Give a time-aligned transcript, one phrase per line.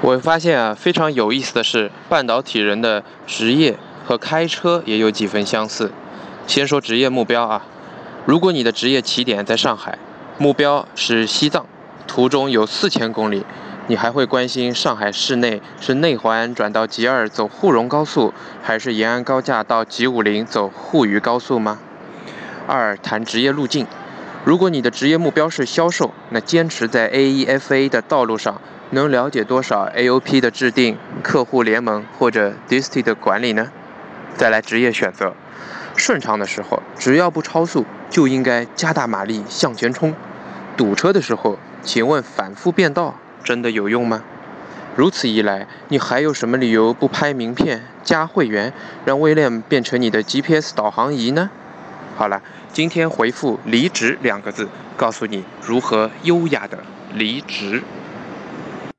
[0.00, 3.76] 我发现啊，非常有意思的是，半导体人的职业
[4.06, 5.90] 和开车也有几分相似。
[6.46, 7.66] 先说职业目标啊，
[8.24, 9.98] 如果你的职业起点在上海，
[10.38, 11.66] 目标是西藏，
[12.06, 13.44] 途中有四千公里，
[13.88, 21.80] 你还会关心上海市内是内环转到 G 二走沪蓉高速，还是延安高架到 G 五零走沪渝高速吗？
[22.68, 23.84] 二谈职业路径，
[24.48, 28.62] 如果你的职业目标是销售，那坚持在 AEFA 的道路上。
[28.88, 33.70] 能了解多少 AOP 的制定、客户联盟或者 DIST 的管理呢？
[34.38, 35.34] 再来职业选择，
[35.96, 40.14] 顺畅的时候只要不超速，就应该加大马力向前冲；
[40.78, 44.24] 堵车的时候，请问反复变道真的有用吗？
[44.96, 48.72] 如此一来，你还有什么理由不拍名片、加会员，
[49.04, 51.50] 让威廉变成你的 GPS 导航仪呢？
[52.18, 56.76] 好了，今天回复“离职”两个字，告诉你如何优雅的
[57.14, 57.80] 离职。